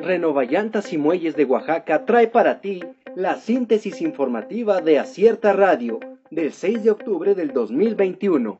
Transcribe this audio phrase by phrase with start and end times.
[0.00, 2.82] Renovallantas y Muelles de Oaxaca trae para ti
[3.14, 8.58] la síntesis informativa de Acierta Radio del 6 de octubre del 2021.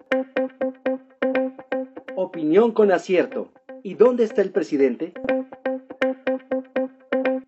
[2.15, 3.53] Opinión con acierto.
[3.83, 5.15] ¿Y dónde está el presidente?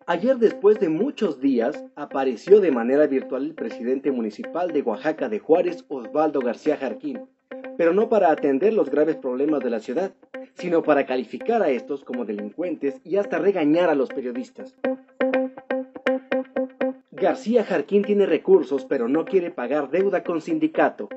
[0.07, 5.39] Ayer, después de muchos días, apareció de manera virtual el presidente municipal de Oaxaca de
[5.39, 7.21] Juárez, Osvaldo García Jarquín,
[7.77, 10.13] pero no para atender los graves problemas de la ciudad,
[10.55, 14.75] sino para calificar a estos como delincuentes y hasta regañar a los periodistas.
[17.11, 21.09] García Jarquín tiene recursos, pero no quiere pagar deuda con sindicato.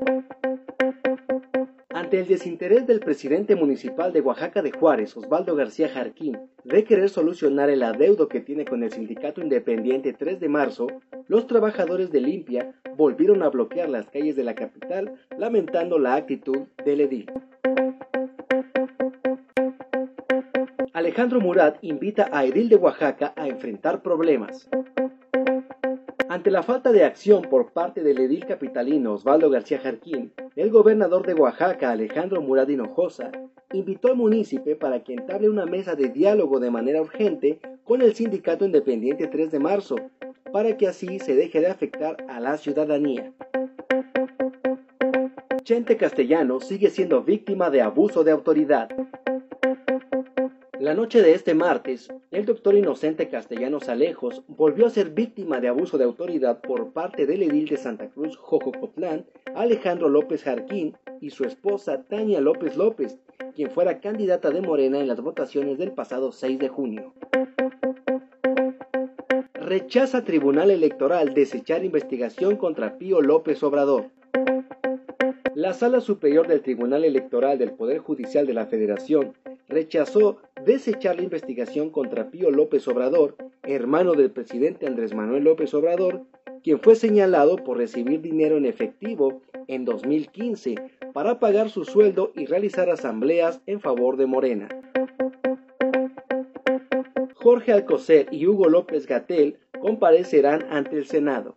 [1.90, 7.10] Ante el desinterés del presidente municipal de Oaxaca de Juárez, Osvaldo García Jarquín, de querer
[7.10, 10.88] solucionar el adeudo que tiene con el sindicato independiente 3 de marzo,
[11.28, 16.68] los trabajadores de Limpia volvieron a bloquear las calles de la capital, lamentando la actitud
[16.86, 17.32] del edil.
[20.96, 24.70] Alejandro Murat invita a Edil de Oaxaca a enfrentar problemas.
[26.30, 31.28] Ante la falta de acción por parte del edil capitalino Osvaldo García Jarquín, el gobernador
[31.28, 33.30] de Oaxaca, Alejandro Murat Hinojosa,
[33.74, 38.16] invitó al municipio para que entable una mesa de diálogo de manera urgente con el
[38.16, 39.98] sindicato independiente 3 de marzo,
[40.54, 43.34] para que así se deje de afectar a la ciudadanía.
[45.64, 48.88] Chente Castellano sigue siendo víctima de abuso de autoridad.
[50.86, 55.68] La noche de este martes, el doctor Inocente Castellanos Alejos volvió a ser víctima de
[55.68, 59.26] abuso de autoridad por parte del edil de Santa Cruz, Jojocotlán,
[59.56, 63.18] Alejandro López Jarquín, y su esposa Tania López López,
[63.56, 67.14] quien fuera candidata de Morena en las votaciones del pasado 6 de junio.
[69.56, 74.12] Rechaza Tribunal Electoral desechar investigación contra Pío López Obrador.
[75.56, 79.34] La Sala Superior del Tribunal Electoral del Poder Judicial de la Federación
[79.68, 86.24] rechazó desechar la investigación contra Pío López Obrador, hermano del presidente Andrés Manuel López Obrador,
[86.64, 90.76] quien fue señalado por recibir dinero en efectivo en 2015
[91.14, 94.70] para pagar su sueldo y realizar asambleas en favor de Morena.
[97.36, 101.56] Jorge Alcocer y Hugo López Gatel comparecerán ante el Senado.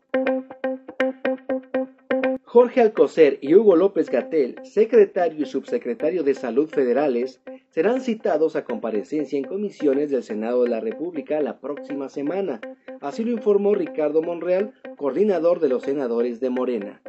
[2.45, 7.41] Jorge Alcocer y Hugo López Gatel, secretario y subsecretario de Salud federales,
[7.71, 12.61] serán citados a comparecencia en comisiones del Senado de la República la próxima semana.
[13.01, 17.01] Así lo informó Ricardo Monreal, coordinador de los senadores de Morena.